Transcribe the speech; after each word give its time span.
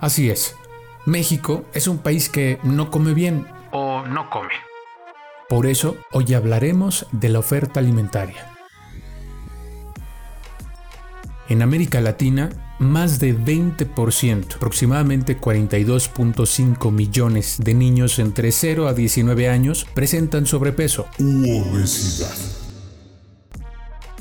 Así 0.00 0.30
es, 0.30 0.54
México 1.06 1.64
es 1.74 1.88
un 1.88 1.98
país 1.98 2.28
que 2.28 2.60
no 2.62 2.90
come 2.90 3.14
bien 3.14 3.46
o 3.72 4.06
no 4.06 4.30
come. 4.30 4.52
Por 5.48 5.66
eso 5.66 5.96
hoy 6.12 6.34
hablaremos 6.34 7.06
de 7.10 7.30
la 7.30 7.40
oferta 7.40 7.80
alimentaria. 7.80 8.54
En 11.48 11.62
América 11.62 12.00
Latina, 12.00 12.50
más 12.78 13.18
de 13.18 13.36
20%, 13.36 14.56
aproximadamente 14.56 15.40
42.5 15.40 16.92
millones 16.92 17.56
de 17.58 17.74
niños 17.74 18.18
entre 18.18 18.52
0 18.52 18.86
a 18.86 18.92
19 18.92 19.48
años 19.48 19.86
presentan 19.94 20.46
sobrepeso 20.46 21.08
u 21.18 21.60
obesidad. 21.60 22.36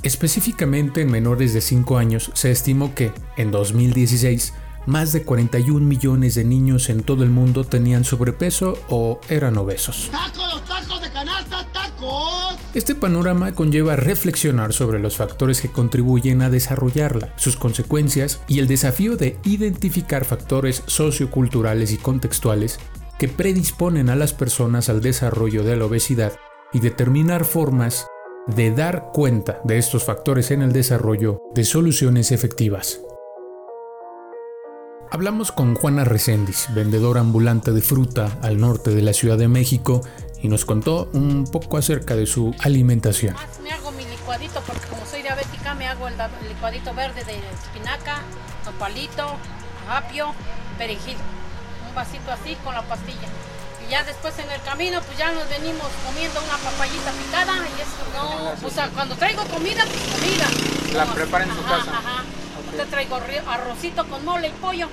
Específicamente 0.02 1.02
en 1.02 1.12
menores 1.12 1.54
de 1.54 1.62
5 1.62 1.98
años 1.98 2.32
se 2.34 2.50
estimó 2.50 2.96
que, 2.96 3.12
en 3.36 3.52
2016, 3.52 4.54
más 4.88 5.12
de 5.12 5.24
41 5.24 5.86
millones 5.86 6.34
de 6.34 6.44
niños 6.44 6.90
en 6.90 7.04
todo 7.04 7.24
el 7.24 7.30
mundo 7.30 7.64
tenían 7.64 8.04
sobrepeso 8.04 8.80
o 8.90 9.20
eran 9.30 9.58
obesos. 9.58 10.10
¡Tacos, 10.12 10.64
tacos 10.66 11.02
de 11.02 11.12
canasta, 11.12 11.68
tacos! 11.72 12.58
Este 12.74 12.96
panorama 12.96 13.54
conlleva 13.54 13.96
reflexionar 13.96 14.74
sobre 14.74 15.00
los 15.00 15.18
factores 15.18 15.62
que 15.62 15.72
contribuyen 15.72 16.42
a 16.42 16.50
desarrollarla, 16.50 17.34
sus 17.36 17.58
consecuencias 17.58 18.42
y 18.48 18.60
el 18.60 18.68
desafío 18.68 19.18
de 19.18 19.38
identificar 19.44 20.26
factores 20.26 20.84
socioculturales 20.88 21.92
y 21.92 21.98
contextuales 21.98 22.80
que 23.20 23.28
predisponen 23.28 24.10
a 24.10 24.16
las 24.16 24.34
personas 24.34 24.90
al 24.90 25.02
desarrollo 25.02 25.64
de 25.64 25.76
la 25.76 25.86
obesidad 25.86 26.34
y 26.72 26.80
determinar 26.80 27.46
formas 27.46 28.08
de 28.48 28.72
dar 28.72 29.10
cuenta 29.14 29.60
de 29.66 29.78
estos 29.78 30.06
factores 30.06 30.52
en 30.52 30.62
el 30.62 30.72
desarrollo 30.72 31.42
de 31.54 31.66
soluciones 31.66 32.32
efectivas. 32.32 33.02
Hablamos 35.10 35.54
con 35.54 35.76
Juana 35.76 36.04
Reséndiz, 36.04 36.68
vendedora 36.76 37.22
ambulante 37.22 37.72
de 37.72 37.82
fruta 37.82 38.38
al 38.42 38.60
norte 38.60 38.92
de 38.92 39.02
la 39.02 39.14
Ciudad 39.14 39.38
de 39.38 39.48
México, 39.48 40.02
y 40.42 40.50
nos 40.50 40.66
contó 40.66 41.10
un 41.14 41.46
poco 41.46 41.78
acerca 41.78 42.16
de 42.16 42.26
su 42.26 42.54
alimentación. 42.60 43.36
Me 43.64 43.72
hago 43.72 43.92
mi 43.94 44.06
licuadito 44.06 44.62
porque 44.68 44.86
como 44.88 45.06
soy 45.06 45.22
diabética 45.22 45.74
me 45.76 45.88
hago 45.88 46.08
el 46.08 46.16
licuadito 46.48 46.94
verde 46.94 47.24
de 47.24 47.38
espinaca, 47.38 48.22
nopalito, 48.66 49.38
apio, 49.90 50.34
perejil. 50.78 51.16
Un 51.88 51.96
vasito 51.96 52.32
así 52.32 52.56
con 52.64 52.76
la 52.76 52.84
pastilla. 52.84 53.30
Y 53.88 53.92
ya 53.92 54.04
después 54.04 54.38
en 54.40 54.52
el 54.52 54.62
camino 54.62 55.00
pues 55.02 55.18
ya 55.18 55.32
nos 55.32 55.50
venimos 55.50 55.88
comiendo 56.06 56.40
una 56.42 56.58
papayita 56.58 57.12
picada 57.12 57.54
y 57.56 57.82
eso 57.82 58.04
no, 58.14 58.68
o 58.68 58.70
sea, 58.70 58.90
cuando 58.90 59.16
traigo 59.16 59.44
comida, 59.46 59.84
pues 59.86 60.04
comida. 60.20 60.48
La 60.94 61.06
prepara 61.14 61.46
en 61.46 61.56
su 61.56 61.64
casa. 61.64 61.98
Ajá. 61.98 62.24
Te 62.76 62.86
traigo 62.86 63.16
arrocito 63.16 64.06
con 64.08 64.24
mole 64.26 64.50
y 64.50 64.52
pollo. 64.52 64.88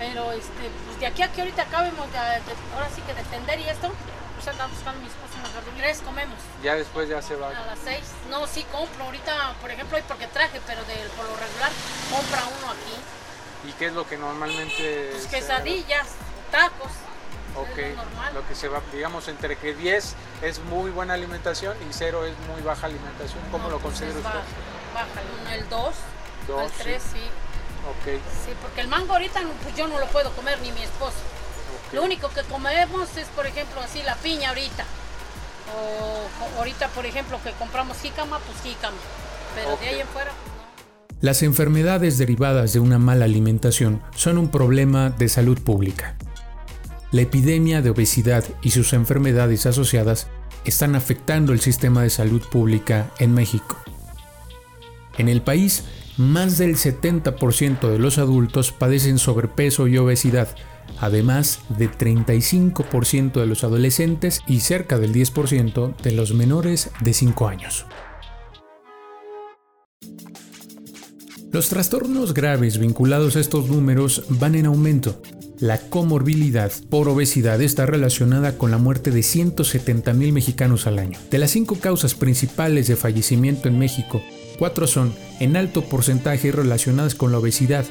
Pero 0.00 0.32
este, 0.32 0.70
pues 0.86 0.98
de 0.98 1.06
aquí 1.06 1.22
a 1.22 1.30
que 1.30 1.42
ahorita 1.42 1.60
acabemos 1.60 2.10
de, 2.10 2.18
ahora 2.18 2.88
sí 2.94 3.02
que 3.02 3.12
de 3.12 3.22
tender 3.24 3.60
y 3.60 3.68
esto, 3.68 3.92
pues 4.34 4.48
andamos 4.48 4.74
buscando 4.74 4.98
mi 5.02 5.08
esposa 5.08 5.36
en 5.36 5.42
la 5.42 5.48
jardinera, 5.50 5.94
comemos. 6.02 6.38
Ya 6.62 6.74
después 6.74 7.06
ya 7.06 7.20
se 7.20 7.36
va. 7.36 7.48
A 7.48 7.66
las 7.66 7.78
seis. 7.84 8.04
No, 8.30 8.46
sí 8.46 8.64
compro 8.72 9.04
ahorita, 9.04 9.56
por 9.60 9.70
ejemplo, 9.70 9.98
hoy 9.98 10.02
porque 10.08 10.26
traje, 10.28 10.58
pero 10.66 10.82
de, 10.84 10.94
por 11.18 11.26
lo 11.26 11.36
regular 11.36 11.70
compra 12.10 12.44
uno 12.48 12.72
aquí. 12.72 13.68
¿Y 13.68 13.72
qué 13.72 13.86
es 13.86 13.92
lo 13.92 14.08
que 14.08 14.16
normalmente? 14.16 15.10
Pues 15.12 15.26
quesadillas, 15.26 16.08
tacos. 16.50 16.92
Ok, 17.56 17.78
lo, 18.32 18.48
que 18.48 18.54
se 18.54 18.68
va, 18.68 18.80
digamos, 18.92 19.28
entre 19.28 19.56
que 19.56 19.74
10 19.74 20.14
es 20.40 20.60
muy 20.60 20.90
buena 20.90 21.12
alimentación 21.12 21.76
y 21.82 21.92
0 21.92 22.24
es 22.24 22.34
muy 22.48 22.62
baja 22.62 22.86
alimentación. 22.86 23.40
¿Cómo 23.50 23.68
lo 23.68 23.80
pues 23.80 24.00
considera 24.00 24.16
usted? 24.16 24.40
Baja, 24.94 25.54
el 25.54 25.68
2 25.68 25.94
al 26.58 26.70
3 26.70 27.02
sí. 27.02 27.20
Sí, 28.44 28.52
porque 28.62 28.80
el 28.80 28.88
mango 28.88 29.12
ahorita 29.12 29.40
pues 29.62 29.74
yo 29.76 29.88
no 29.88 29.98
lo 29.98 30.06
puedo 30.06 30.30
comer 30.32 30.58
ni 30.62 30.72
mi 30.72 30.82
esposo. 30.82 31.18
Lo 31.92 32.04
único 32.04 32.28
que 32.28 32.42
comemos 32.42 33.16
es, 33.16 33.26
por 33.28 33.46
ejemplo, 33.46 33.80
así 33.80 34.02
la 34.02 34.14
piña 34.16 34.50
ahorita. 34.50 34.84
O, 35.76 36.58
ahorita, 36.58 36.88
por 36.88 37.06
ejemplo, 37.06 37.38
que 37.42 37.50
compramos 37.52 37.98
jícama, 37.98 38.38
pues 38.40 38.62
jícama. 38.62 38.96
Pero 39.54 39.76
de 39.76 39.88
ahí 39.88 40.00
en 40.00 40.06
fuera, 40.08 40.30
pues 40.30 40.54
no. 40.54 40.60
Las 41.20 41.42
enfermedades 41.42 42.16
derivadas 42.18 42.72
de 42.72 42.80
una 42.80 42.98
mala 42.98 43.24
alimentación 43.24 44.02
son 44.14 44.38
un 44.38 44.50
problema 44.50 45.10
de 45.10 45.28
salud 45.28 45.60
pública. 45.60 46.16
La 47.12 47.22
epidemia 47.22 47.82
de 47.82 47.90
obesidad 47.90 48.44
y 48.62 48.70
sus 48.70 48.92
enfermedades 48.92 49.66
asociadas 49.66 50.28
están 50.64 50.94
afectando 50.94 51.52
el 51.52 51.60
sistema 51.60 52.02
de 52.02 52.10
salud 52.10 52.42
pública 52.48 53.10
en 53.18 53.34
México. 53.34 53.76
En 55.20 55.28
el 55.28 55.42
país, 55.42 55.84
más 56.16 56.56
del 56.56 56.76
70% 56.76 57.90
de 57.90 57.98
los 57.98 58.16
adultos 58.16 58.72
padecen 58.72 59.18
sobrepeso 59.18 59.86
y 59.86 59.98
obesidad, 59.98 60.48
además 60.98 61.60
de 61.68 61.90
35% 61.90 63.32
de 63.34 63.46
los 63.46 63.62
adolescentes 63.62 64.40
y 64.48 64.60
cerca 64.60 64.98
del 64.98 65.12
10% 65.12 65.94
de 65.94 66.12
los 66.12 66.32
menores 66.32 66.90
de 67.02 67.12
5 67.12 67.48
años. 67.48 67.84
Los 71.52 71.68
trastornos 71.68 72.32
graves 72.32 72.78
vinculados 72.78 73.36
a 73.36 73.40
estos 73.40 73.68
números 73.68 74.24
van 74.30 74.54
en 74.54 74.64
aumento. 74.64 75.20
La 75.58 75.76
comorbilidad 75.90 76.72
por 76.88 77.10
obesidad 77.10 77.60
está 77.60 77.84
relacionada 77.84 78.56
con 78.56 78.70
la 78.70 78.78
muerte 78.78 79.10
de 79.10 79.20
170.000 79.20 80.32
mexicanos 80.32 80.86
al 80.86 80.98
año. 80.98 81.18
De 81.30 81.36
las 81.36 81.50
cinco 81.50 81.76
causas 81.76 82.14
principales 82.14 82.88
de 82.88 82.96
fallecimiento 82.96 83.68
en 83.68 83.78
México, 83.78 84.22
Cuatro 84.60 84.86
son, 84.86 85.14
en 85.38 85.56
alto 85.56 85.86
porcentaje, 85.86 86.52
relacionadas 86.52 87.14
con 87.14 87.32
la 87.32 87.38
obesidad. 87.38 87.86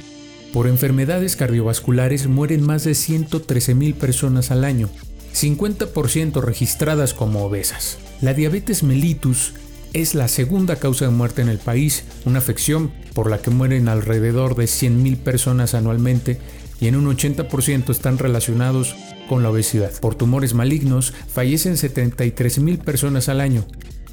Por 0.53 0.67
enfermedades 0.67 1.35
cardiovasculares 1.35 2.27
mueren 2.27 2.61
más 2.61 2.83
de 2.83 2.91
113.000 2.91 3.95
personas 3.95 4.51
al 4.51 4.63
año, 4.63 4.87
50% 5.33 6.43
registradas 6.43 7.15
como 7.15 7.43
obesas. 7.43 7.97
La 8.21 8.35
diabetes 8.35 8.83
mellitus 8.83 9.53
es 9.93 10.13
la 10.13 10.27
segunda 10.27 10.75
causa 10.75 11.05
de 11.05 11.11
muerte 11.11 11.41
en 11.41 11.49
el 11.49 11.57
país, 11.57 12.03
una 12.25 12.37
afección 12.37 12.91
por 13.15 13.31
la 13.31 13.39
que 13.39 13.49
mueren 13.49 13.89
alrededor 13.89 14.55
de 14.55 14.65
100.000 14.65 15.17
personas 15.17 15.73
anualmente 15.73 16.37
y 16.79 16.85
en 16.85 16.95
un 16.95 17.07
80% 17.07 17.89
están 17.89 18.19
relacionados 18.19 18.95
con 19.27 19.41
la 19.41 19.49
obesidad. 19.49 19.91
Por 19.99 20.13
tumores 20.13 20.53
malignos 20.53 21.15
fallecen 21.33 21.77
73.000 21.77 22.77
personas 22.77 23.27
al 23.27 23.41
año, 23.41 23.65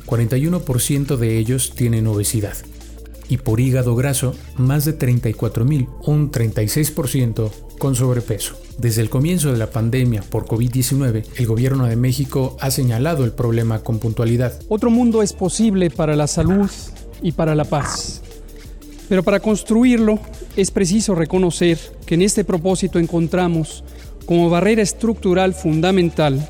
41% 0.06 1.17
de 1.17 1.39
ellos 1.39 1.72
tienen 1.75 2.06
obesidad. 2.06 2.55
Y 3.28 3.39
por 3.39 3.61
hígado 3.61 3.97
graso, 3.97 4.34
más 4.56 4.84
de 4.84 4.97
34.000, 4.97 5.89
un 6.06 6.31
36% 6.31 7.50
con 7.78 7.97
sobrepeso. 7.97 8.56
Desde 8.78 9.03
el 9.03 9.11
comienzo 9.11 9.50
de 9.50 9.59
la 9.59 9.71
pandemia 9.71 10.22
por 10.22 10.47
COVID-19, 10.47 11.25
el 11.37 11.47
gobierno 11.47 11.87
de 11.87 11.97
México 11.97 12.56
ha 12.61 12.71
señalado 12.71 13.25
el 13.25 13.33
problema 13.33 13.81
con 13.81 13.99
puntualidad. 13.99 14.61
Otro 14.69 14.91
mundo 14.91 15.22
es 15.22 15.33
posible 15.33 15.91
para 15.91 16.15
la 16.15 16.28
salud 16.28 16.71
y 17.21 17.33
para 17.33 17.55
la 17.55 17.65
paz. 17.65 18.22
Pero 19.09 19.22
para 19.22 19.41
construirlo 19.41 20.19
es 20.56 20.71
preciso 20.71 21.15
reconocer 21.15 21.78
que 22.06 22.15
en 22.15 22.22
este 22.22 22.45
propósito 22.45 22.99
encontramos 22.99 23.83
como 24.25 24.50
barrera 24.50 24.83
estructural 24.83 25.55
fundamental 25.55 26.49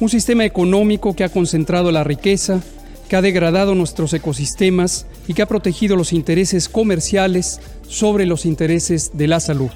un 0.00 0.08
sistema 0.08 0.46
económico 0.46 1.14
que 1.14 1.24
ha 1.24 1.28
concentrado 1.28 1.92
la 1.92 2.04
riqueza, 2.04 2.62
que 3.10 3.16
ha 3.16 3.22
degradado 3.22 3.74
nuestros 3.74 4.14
ecosistemas 4.14 5.04
y 5.26 5.34
que 5.34 5.42
ha 5.42 5.48
protegido 5.48 5.96
los 5.96 6.12
intereses 6.12 6.68
comerciales 6.68 7.60
sobre 7.88 8.24
los 8.24 8.46
intereses 8.46 9.10
de 9.14 9.26
la 9.26 9.40
salud. 9.40 9.70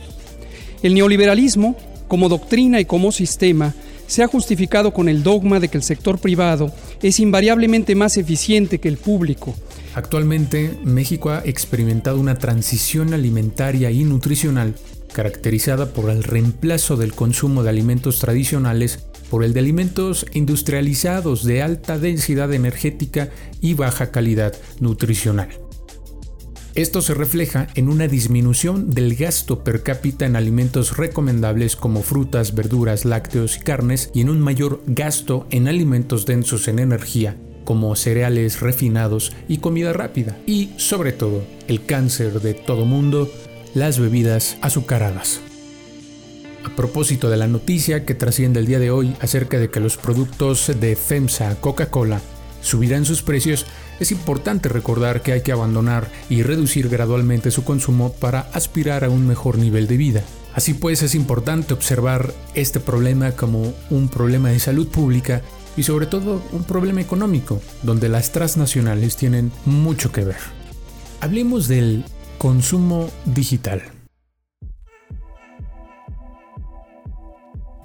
El 0.85 0.95
neoliberalismo, 0.95 1.75
como 2.07 2.29
doctrina 2.29 2.79
y 2.79 2.85
como 2.85 3.11
sistema, 3.11 3.75
se 4.07 4.23
ha 4.23 4.29
justificado 4.29 4.95
con 4.95 5.09
el 5.09 5.25
dogma 5.25 5.59
de 5.59 5.67
que 5.67 5.77
el 5.77 5.83
sector 5.83 6.21
privado 6.21 6.73
es 7.03 7.19
invariablemente 7.19 7.97
más 7.97 8.17
eficiente 8.19 8.79
que 8.79 8.87
el 8.87 8.99
público. 8.99 9.53
Actualmente, 9.97 10.79
México 10.85 11.31
ha 11.31 11.43
experimentado 11.45 12.21
una 12.21 12.39
transición 12.39 13.15
alimentaria 13.15 13.91
y 13.91 14.05
nutricional 14.05 14.77
caracterizada 15.15 15.95
por 15.95 16.11
el 16.11 16.23
reemplazo 16.23 16.99
del 16.99 17.15
consumo 17.15 17.63
de 17.63 17.71
alimentos 17.71 18.19
tradicionales 18.19 18.99
por 19.31 19.43
el 19.43 19.55
de 19.55 19.61
alimentos 19.61 20.27
industrializados 20.35 21.45
de 21.45 21.63
alta 21.63 21.99
densidad 21.99 22.53
energética 22.53 23.31
y 23.63 23.73
baja 23.73 24.11
calidad 24.11 24.55
nutricional. 24.81 25.49
Esto 26.75 27.03
se 27.03 27.15
refleja 27.15 27.69
en 27.77 27.89
una 27.89 28.09
disminución 28.09 28.91
del 28.91 29.15
gasto 29.15 29.63
per 29.63 29.85
cápita 29.85 30.27
en 30.27 30.35
alimentos 30.35 30.97
recomendables 30.97 31.77
como 31.77 32.03
frutas, 32.03 32.55
verduras, 32.55 33.05
lácteos 33.05 33.57
y 33.57 33.61
carnes 33.61 34.11
y 34.13 34.21
en 34.21 34.29
un 34.29 34.41
mayor 34.41 34.83
gasto 34.87 35.47
en 35.51 35.69
alimentos 35.69 36.27
densos 36.27 36.67
en 36.67 36.81
energía 36.81 37.37
como 37.65 37.95
cereales 37.97 38.61
refinados 38.61 39.33
y 39.49 39.59
comida 39.59 39.93
rápida. 39.93 40.37
Y 40.47 40.71
sobre 40.77 41.13
todo, 41.13 41.45
el 41.69 41.87
cáncer 41.87 42.41
de 42.41 42.55
todo 42.55 42.85
mundo, 42.85 43.31
las 43.75 43.99
bebidas 43.99 44.57
azucaradas. 44.61 45.41
A 46.65 46.75
propósito 46.77 47.29
de 47.29 47.37
la 47.37 47.49
noticia 47.49 48.07
que 48.07 48.15
trasciende 48.15 48.61
el 48.61 48.67
día 48.67 48.79
de 48.79 48.91
hoy 48.91 49.15
acerca 49.21 49.59
de 49.59 49.69
que 49.69 49.81
los 49.81 49.97
productos 49.97 50.73
de 50.81 50.97
FEMSA 50.97 51.61
Coca-Cola 51.61 52.21
subirán 52.63 53.05
sus 53.05 53.23
precios, 53.23 53.67
es 54.01 54.11
importante 54.11 54.69
recordar 54.69 55.23
que 55.23 55.33
hay 55.33 55.43
que 55.43 55.53
abandonar 55.53 56.11
y 56.31 56.43
reducir 56.43 56.89
gradualmente 56.89 57.51
su 57.51 57.63
consumo 57.63 58.13
para 58.15 58.41
aspirar 58.53 59.05
a 59.05 59.11
un 59.11 59.27
mejor 59.27 59.59
nivel 59.59 59.87
de 59.87 59.99
vida. 59.99 60.25
Así 60.55 60.73
pues 60.73 61.03
es 61.03 61.15
importante 61.15 61.75
observar 61.75 62.33
este 62.55 62.81
problema 62.81 63.33
como 63.33 63.75
un 63.91 64.09
problema 64.09 64.49
de 64.49 64.61
salud 64.61 64.89
pública 64.89 65.43
y 65.77 65.83
sobre 65.83 66.07
todo 66.07 66.43
un 66.53 66.65
problema 66.65 67.01
económico, 67.01 67.61
donde 67.83 68.09
las 68.09 68.33
transnacionales 68.33 69.17
tienen 69.17 69.53
mucho 69.67 70.13
que 70.13 70.25
ver. 70.25 70.37
Hablemos 71.21 71.69
del 71.69 72.05
consumo 72.45 73.11
digital. 73.25 73.83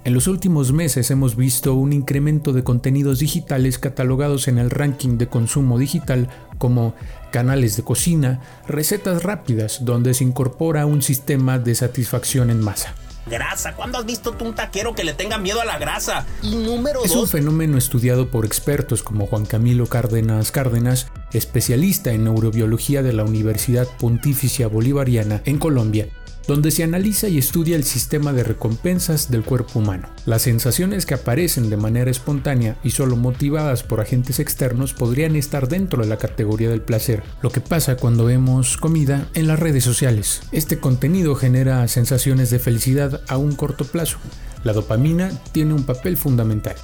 En 0.03 0.13
los 0.13 0.27
últimos 0.27 0.73
meses 0.73 1.09
hemos 1.11 1.37
visto 1.37 1.75
un 1.75 1.93
incremento 1.93 2.51
de 2.51 2.65
contenidos 2.65 3.19
digitales 3.19 3.79
catalogados 3.79 4.49
en 4.49 4.57
el 4.57 4.69
ranking 4.69 5.17
de 5.17 5.27
consumo 5.29 5.79
digital 5.79 6.27
como 6.57 6.93
canales 7.31 7.77
de 7.77 7.83
cocina, 7.83 8.41
recetas 8.67 9.23
rápidas 9.23 9.85
donde 9.85 10.13
se 10.13 10.25
incorpora 10.25 10.85
un 10.85 11.01
sistema 11.01 11.57
de 11.57 11.73
satisfacción 11.73 12.49
en 12.49 12.59
masa. 12.59 12.93
Grasa, 13.27 13.75
¿cuándo 13.75 13.97
has 13.97 14.05
visto 14.05 14.33
tú 14.33 14.43
un 14.43 14.55
taquero 14.55 14.93
que 14.93 15.05
le 15.05 15.13
tenga 15.13 15.37
miedo 15.37 15.61
a 15.61 15.65
la 15.65 15.77
grasa? 15.77 16.25
Y 16.41 16.55
número 16.55 17.05
Es 17.05 17.11
un 17.11 17.27
fenómeno 17.27 17.77
estudiado 17.77 18.29
por 18.29 18.45
expertos 18.45 19.03
como 19.03 19.27
Juan 19.27 19.45
Camilo 19.45 19.85
Cárdenas 19.85 20.51
Cárdenas, 20.51 21.07
especialista 21.33 22.11
en 22.11 22.23
neurobiología 22.23 23.03
de 23.03 23.13
la 23.13 23.23
Universidad 23.23 23.87
Pontificia 23.99 24.67
Bolivariana 24.67 25.41
en 25.45 25.57
Colombia, 25.57 26.07
donde 26.49 26.71
se 26.71 26.83
analiza 26.83 27.27
y 27.27 27.37
estudia 27.37 27.75
el 27.75 27.83
sistema 27.83 28.33
de 28.33 28.43
recompensas 28.43 29.29
del 29.29 29.43
cuerpo 29.43 29.77
humano. 29.77 30.09
Las 30.25 30.41
sensaciones 30.41 31.05
que 31.05 31.13
aparecen 31.13 31.69
de 31.69 31.77
manera 31.77 32.09
espontánea 32.09 32.75
y 32.83 32.89
solo 32.89 33.15
motivadas 33.15 33.83
por 33.83 34.01
agentes 34.01 34.39
externos 34.39 34.93
podrían 34.93 35.35
estar 35.35 35.67
dentro 35.67 36.01
de 36.01 36.09
la 36.09 36.17
categoría 36.17 36.69
del 36.69 36.81
placer, 36.81 37.21
lo 37.43 37.51
que 37.51 37.61
pasa 37.61 37.97
cuando 37.97 38.25
vemos 38.25 38.77
comida 38.77 39.27
en 39.35 39.47
las 39.47 39.59
redes 39.59 39.83
sociales. 39.83 40.41
Este 40.51 40.79
contenido 40.79 41.35
genera 41.35 41.87
sensaciones 41.87 42.49
de 42.49 42.57
felicidad 42.57 43.21
a 43.27 43.37
un 43.37 43.55
corto 43.55 43.85
plazo. 43.85 44.17
La 44.63 44.73
dopamina 44.73 45.29
tiene 45.51 45.75
un 45.75 45.83
papel 45.83 46.17
fundamental. 46.17 46.75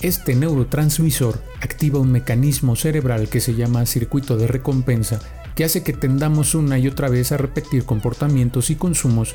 Este 0.00 0.36
neurotransmisor 0.36 1.42
activa 1.60 1.98
un 1.98 2.12
mecanismo 2.12 2.76
cerebral 2.76 3.28
que 3.28 3.40
se 3.40 3.54
llama 3.54 3.84
circuito 3.84 4.36
de 4.36 4.46
recompensa 4.46 5.18
que 5.56 5.64
hace 5.64 5.82
que 5.82 5.92
tendamos 5.92 6.54
una 6.54 6.78
y 6.78 6.86
otra 6.86 7.08
vez 7.08 7.32
a 7.32 7.36
repetir 7.36 7.84
comportamientos 7.84 8.70
y 8.70 8.76
consumos 8.76 9.34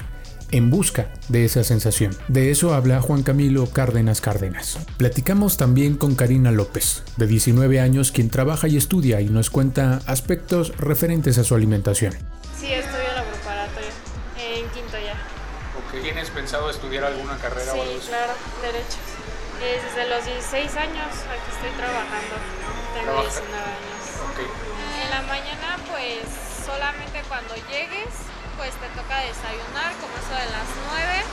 en 0.52 0.70
busca 0.70 1.12
de 1.28 1.44
esa 1.44 1.66
sensación. 1.66 2.16
De 2.30 2.50
eso 2.50 2.74
habla 2.74 3.02
Juan 3.02 3.24
Camilo 3.24 3.66
Cárdenas 3.66 4.22
Cárdenas. 4.22 4.78
Platicamos 4.96 5.58
también 5.58 5.98
con 5.98 6.16
Karina 6.16 6.52
López, 6.52 7.04
de 7.18 7.28
19 7.28 7.82
años, 7.82 8.14
quien 8.14 8.30
trabaja 8.30 8.70
y 8.70 8.78
estudia 8.78 9.20
y 9.20 9.28
nos 9.28 9.50
cuenta 9.50 10.00
aspectos 10.06 10.78
referentes 10.78 11.38
a 11.40 11.44
su 11.44 11.56
alimentación. 11.56 12.14
Sí, 12.58 12.72
estudio 12.72 13.12
la 13.16 13.26
preparatoria, 13.26 13.90
en 14.40 14.70
quinto 14.70 14.96
ya. 14.98 16.02
¿Tienes 16.02 16.30
pensado 16.30 16.70
estudiar 16.70 17.04
alguna 17.04 17.36
carrera 17.38 17.74
sí, 17.74 17.78
o 17.78 17.82
algo 17.82 17.98
así? 17.98 18.08
claro, 18.08 18.34
derechos. 19.64 19.96
Desde 19.96 20.10
los 20.10 20.26
16 20.26 20.76
años 20.78 21.12
aquí 21.32 21.50
estoy 21.56 21.72
trabajando. 21.80 22.36
Tengo 22.94 23.22
19 23.22 23.56
años. 23.56 24.04
En 25.04 25.10
la 25.10 25.22
mañana 25.24 25.80
pues 25.90 26.28
solamente 26.66 27.24
cuando 27.28 27.56
llegues 27.72 28.12
pues 28.58 28.72
te 28.78 28.88
toca 28.94 29.18
desayunar 29.26 29.94
como 29.98 30.14
eso 30.20 30.36
de 30.36 30.50
las 30.52 30.68
9. 30.92 31.24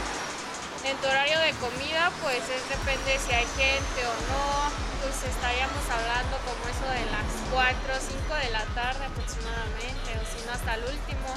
En 0.84 0.96
tu 0.96 1.08
horario 1.08 1.38
de 1.40 1.52
comida 1.60 2.10
pues 2.22 2.40
es 2.48 2.64
depende 2.68 3.18
si 3.18 3.32
hay 3.34 3.46
gente 3.58 4.00
o 4.08 4.14
no, 4.32 4.72
pues 5.04 5.12
estaríamos 5.28 5.84
hablando 5.92 6.40
como 6.48 6.62
eso 6.72 6.88
de 6.88 7.04
las 7.12 7.28
4 7.52 7.76
o 7.92 8.00
5 8.00 8.34
de 8.40 8.50
la 8.50 8.64
tarde 8.72 9.04
aproximadamente, 9.04 10.08
o 10.16 10.24
si 10.24 10.40
no 10.46 10.52
hasta 10.52 10.74
el 10.80 10.84
último, 10.88 11.28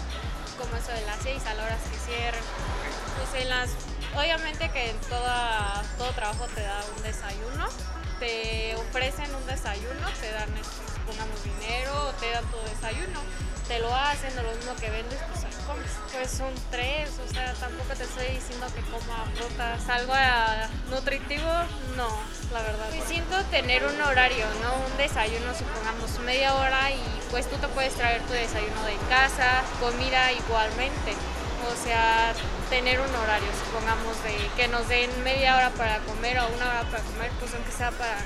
como 0.55 0.71
eso 0.79 0.91
de 0.95 1.03
las 1.03 1.19
6 1.23 1.43
a 1.43 1.53
la 1.55 1.63
hora 1.63 1.75
que 1.75 1.97
cierren. 2.07 2.43
Pues 3.19 3.43
en 3.43 3.49
las, 3.49 3.69
obviamente 4.15 4.69
que 4.69 4.89
en 4.89 4.97
toda, 5.01 5.81
todo 5.97 6.09
trabajo 6.11 6.45
te 6.55 6.61
da 6.61 6.79
un 6.95 7.03
desayuno, 7.03 7.67
te 8.19 8.75
ofrecen 8.75 9.33
un 9.35 9.45
desayuno, 9.45 10.07
te 10.21 10.31
dan 10.31 10.49
pongamos 11.05 11.43
dinero, 11.43 12.13
te 12.19 12.31
dan 12.31 12.45
tu 12.45 12.57
desayuno, 12.69 13.19
te 13.67 13.79
lo 13.79 13.93
hacen, 13.95 14.35
lo 14.35 14.43
mismo 14.55 14.75
que 14.75 14.89
vendes, 14.89 15.19
pues 15.31 15.45
ahí 15.45 15.53
comes. 15.65 15.91
Pues 16.11 16.31
son 16.31 16.53
tres, 16.69 17.09
o 17.19 17.33
sea, 17.33 17.53
tampoco 17.53 17.93
te 17.93 18.03
estoy 18.03 18.27
diciendo 18.27 18.67
que 18.73 18.81
coma 18.91 19.25
frutas, 19.35 19.89
algo 19.89 20.13
nutritivo, 20.89 21.51
no, 21.95 22.09
la 22.51 22.61
verdad. 22.61 22.87
Pues 22.89 23.03
siento 23.05 23.41
tener 23.45 23.85
un 23.85 23.99
horario, 24.01 24.45
¿no? 24.61 24.75
Un 24.75 24.97
desayuno, 24.97 25.53
supongamos 25.53 26.19
media 26.19 26.55
hora 26.55 26.91
y 26.91 27.01
pues 27.31 27.49
tú 27.49 27.57
te 27.57 27.67
puedes 27.69 27.93
traer 27.95 28.21
tu 28.23 28.33
desayuno 28.33 28.83
de 28.83 28.97
casa, 29.09 29.63
comida 29.79 30.31
igualmente. 30.31 31.13
O 31.71 31.83
sea, 31.83 32.33
tener 32.73 32.99
un 32.99 33.15
horario, 33.15 33.47
supongamos, 33.65 34.17
de 34.23 34.33
que 34.57 34.67
nos 34.67 34.87
den 34.87 35.11
media 35.23 35.57
hora 35.57 35.69
para 35.69 35.99
comer 35.99 36.39
o 36.39 36.47
una 36.47 36.69
hora 36.69 36.81
para 36.89 37.03
comer, 37.03 37.29
pues 37.39 37.53
aunque 37.53 37.71
sea 37.71 37.91
para 37.91 38.17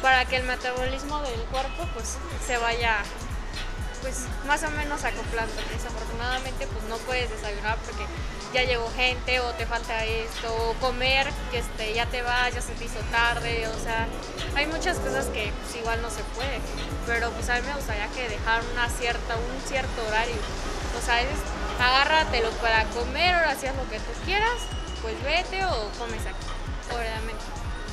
para 0.00 0.24
que 0.24 0.36
el 0.36 0.44
metabolismo 0.44 1.20
del 1.20 1.40
cuerpo 1.52 1.86
pues 1.92 2.16
se 2.46 2.56
vaya 2.56 2.96
pues 4.00 4.24
más 4.46 4.62
o 4.64 4.70
menos 4.70 5.04
acoplando. 5.04 5.54
Desafortunadamente 5.70 6.66
pues 6.66 6.84
no 6.84 6.96
puedes 7.04 7.28
desayunar 7.28 7.76
porque 7.84 8.06
ya 8.54 8.62
llegó 8.64 8.90
gente 8.96 9.40
o 9.40 9.52
te 9.52 9.66
falta 9.66 10.02
esto, 10.04 10.48
o 10.48 10.72
comer 10.80 11.26
que 11.50 11.58
este, 11.58 11.92
ya 11.92 12.06
te 12.06 12.22
vas, 12.22 12.54
ya 12.54 12.62
se 12.62 12.72
te 12.72 12.84
hizo 12.86 13.00
tarde, 13.10 13.68
o 13.68 13.78
sea, 13.82 14.06
hay 14.54 14.66
muchas 14.66 14.96
cosas 14.98 15.26
que 15.26 15.52
pues, 15.60 15.76
igual 15.76 16.00
no 16.00 16.08
se 16.08 16.22
puede, 16.36 16.60
pero 17.06 17.30
pues 17.32 17.50
a 17.50 17.56
mí 17.56 17.62
me 17.66 17.74
gustaría 17.74 18.08
que 18.08 18.28
dejar 18.28 18.62
una 18.72 18.88
cierta, 18.88 19.34
un 19.36 19.68
cierto 19.68 20.06
horario, 20.06 20.36
o 20.96 21.04
sea, 21.04 21.20
es, 21.20 21.28
agárratelo 21.80 22.50
para 22.62 22.84
comer, 22.86 23.34
ahora 23.34 23.50
haz 23.50 23.62
lo 23.62 23.88
que 23.90 23.98
tú 23.98 24.12
quieras, 24.24 24.58
pues 25.02 25.14
vete 25.24 25.64
o 25.64 25.90
comes 25.98 26.20
aquí. 26.26 26.54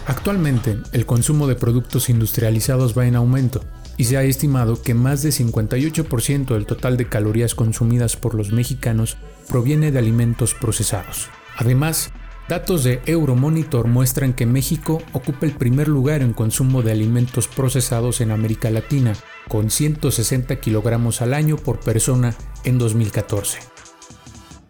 Actualmente, 0.07 0.77
el 0.91 1.05
consumo 1.05 1.47
de 1.47 1.55
productos 1.55 2.09
industrializados 2.09 2.97
va 2.97 3.05
en 3.05 3.15
aumento 3.15 3.63
y 3.97 4.05
se 4.05 4.17
ha 4.17 4.23
estimado 4.23 4.81
que 4.81 4.93
más 4.93 5.21
de 5.21 5.29
58% 5.29 6.45
del 6.47 6.65
total 6.65 6.97
de 6.97 7.07
calorías 7.07 7.53
consumidas 7.53 8.15
por 8.15 8.33
los 8.33 8.51
mexicanos 8.51 9.17
proviene 9.47 9.91
de 9.91 9.99
alimentos 9.99 10.55
procesados. 10.55 11.29
Además, 11.55 12.11
datos 12.49 12.83
de 12.83 13.01
Euromonitor 13.05 13.87
muestran 13.87 14.33
que 14.33 14.45
México 14.45 15.03
ocupa 15.13 15.45
el 15.45 15.51
primer 15.51 15.87
lugar 15.87 16.21
en 16.21 16.33
consumo 16.33 16.81
de 16.81 16.91
alimentos 16.91 17.47
procesados 17.47 18.21
en 18.21 18.31
América 18.31 18.71
Latina, 18.71 19.13
con 19.47 19.69
160 19.69 20.55
kilogramos 20.57 21.21
al 21.21 21.33
año 21.33 21.57
por 21.57 21.79
persona 21.79 22.33
en 22.63 22.79
2014. 22.79 23.70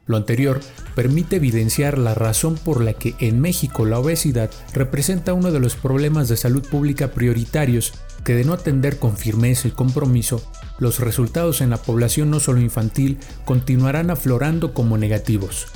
Lo 0.07 0.17
anterior 0.17 0.59
permite 0.95 1.37
evidenciar 1.37 1.97
la 1.97 2.13
razón 2.15 2.55
por 2.55 2.83
la 2.83 2.93
que 2.93 3.15
en 3.19 3.39
México 3.39 3.85
la 3.85 3.99
obesidad 3.99 4.49
representa 4.73 5.33
uno 5.33 5.51
de 5.51 5.59
los 5.59 5.75
problemas 5.75 6.27
de 6.27 6.37
salud 6.37 6.67
pública 6.67 7.11
prioritarios 7.11 7.93
que 8.23 8.33
de 8.33 8.43
no 8.43 8.53
atender 8.53 8.97
con 8.97 9.15
firmeza 9.15 9.67
y 9.67 9.71
compromiso, 9.71 10.43
los 10.79 10.99
resultados 10.99 11.61
en 11.61 11.69
la 11.69 11.77
población 11.77 12.31
no 12.31 12.39
solo 12.39 12.59
infantil 12.59 13.19
continuarán 13.45 14.09
aflorando 14.09 14.73
como 14.73 14.97
negativos. 14.97 15.67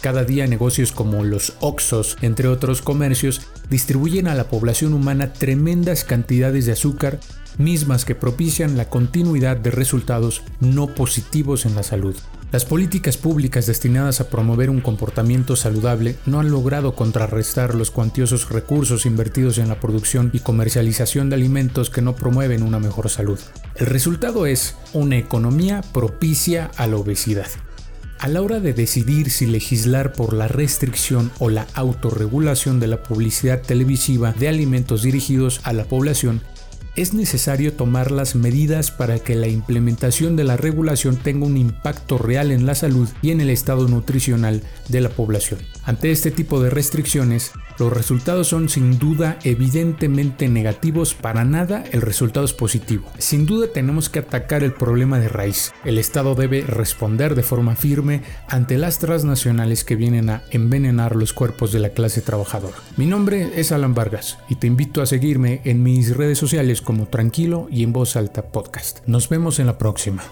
Cada 0.00 0.24
día 0.24 0.46
negocios 0.46 0.92
como 0.92 1.24
los 1.24 1.54
Oxos, 1.60 2.16
entre 2.22 2.48
otros 2.48 2.82
comercios, 2.82 3.42
distribuyen 3.70 4.28
a 4.28 4.34
la 4.34 4.48
población 4.48 4.94
humana 4.94 5.32
tremendas 5.32 6.04
cantidades 6.04 6.66
de 6.66 6.72
azúcar, 6.72 7.18
mismas 7.58 8.04
que 8.04 8.14
propician 8.14 8.76
la 8.76 8.88
continuidad 8.88 9.56
de 9.56 9.70
resultados 9.70 10.42
no 10.60 10.88
positivos 10.88 11.66
en 11.66 11.74
la 11.74 11.82
salud. 11.82 12.16
Las 12.52 12.64
políticas 12.64 13.16
públicas 13.16 13.66
destinadas 13.66 14.20
a 14.20 14.30
promover 14.30 14.70
un 14.70 14.80
comportamiento 14.80 15.56
saludable 15.56 16.14
no 16.26 16.38
han 16.38 16.50
logrado 16.50 16.94
contrarrestar 16.94 17.74
los 17.74 17.90
cuantiosos 17.90 18.48
recursos 18.50 19.04
invertidos 19.04 19.58
en 19.58 19.68
la 19.68 19.80
producción 19.80 20.30
y 20.32 20.38
comercialización 20.38 21.28
de 21.28 21.34
alimentos 21.34 21.90
que 21.90 22.02
no 22.02 22.14
promueven 22.14 22.62
una 22.62 22.78
mejor 22.78 23.10
salud. 23.10 23.40
El 23.74 23.86
resultado 23.86 24.46
es 24.46 24.76
una 24.92 25.18
economía 25.18 25.82
propicia 25.92 26.70
a 26.76 26.86
la 26.86 26.96
obesidad. 26.96 27.48
A 28.20 28.28
la 28.28 28.40
hora 28.40 28.60
de 28.60 28.72
decidir 28.72 29.30
si 29.30 29.46
legislar 29.46 30.12
por 30.12 30.32
la 30.32 30.46
restricción 30.46 31.32
o 31.38 31.50
la 31.50 31.66
autorregulación 31.74 32.78
de 32.78 32.86
la 32.86 33.02
publicidad 33.02 33.60
televisiva 33.60 34.32
de 34.32 34.48
alimentos 34.48 35.02
dirigidos 35.02 35.60
a 35.64 35.72
la 35.72 35.84
población, 35.84 36.40
es 36.96 37.12
necesario 37.12 37.74
tomar 37.74 38.10
las 38.10 38.34
medidas 38.34 38.90
para 38.90 39.18
que 39.18 39.34
la 39.34 39.48
implementación 39.48 40.34
de 40.34 40.44
la 40.44 40.56
regulación 40.56 41.16
tenga 41.16 41.46
un 41.46 41.56
impacto 41.56 42.18
real 42.18 42.50
en 42.50 42.66
la 42.66 42.74
salud 42.74 43.08
y 43.22 43.30
en 43.30 43.40
el 43.40 43.50
estado 43.50 43.86
nutricional 43.86 44.62
de 44.88 45.00
la 45.00 45.10
población. 45.10 45.60
Ante 45.84 46.10
este 46.10 46.30
tipo 46.30 46.62
de 46.62 46.70
restricciones, 46.70 47.52
los 47.78 47.92
resultados 47.92 48.48
son 48.48 48.68
sin 48.68 48.98
duda 48.98 49.38
evidentemente 49.44 50.48
negativos, 50.48 51.14
para 51.14 51.44
nada 51.44 51.84
el 51.92 52.00
resultado 52.00 52.44
es 52.44 52.52
positivo. 52.52 53.10
Sin 53.18 53.46
duda 53.46 53.68
tenemos 53.72 54.08
que 54.08 54.20
atacar 54.20 54.62
el 54.62 54.72
problema 54.72 55.18
de 55.18 55.28
raíz. 55.28 55.72
El 55.84 55.98
Estado 55.98 56.34
debe 56.34 56.62
responder 56.62 57.34
de 57.34 57.42
forma 57.42 57.76
firme 57.76 58.22
ante 58.48 58.78
las 58.78 58.98
transnacionales 58.98 59.84
que 59.84 59.96
vienen 59.96 60.30
a 60.30 60.42
envenenar 60.50 61.16
los 61.16 61.32
cuerpos 61.32 61.72
de 61.72 61.80
la 61.80 61.90
clase 61.90 62.20
trabajadora. 62.20 62.76
Mi 62.96 63.06
nombre 63.06 63.50
es 63.56 63.72
Alan 63.72 63.94
Vargas 63.94 64.38
y 64.48 64.56
te 64.56 64.66
invito 64.66 65.02
a 65.02 65.06
seguirme 65.06 65.60
en 65.64 65.82
mis 65.82 66.16
redes 66.16 66.38
sociales 66.38 66.80
como 66.80 67.06
Tranquilo 67.06 67.68
y 67.70 67.82
en 67.82 67.92
Voz 67.92 68.16
Alta 68.16 68.42
Podcast. 68.50 69.00
Nos 69.06 69.28
vemos 69.28 69.58
en 69.58 69.66
la 69.66 69.78
próxima. 69.78 70.22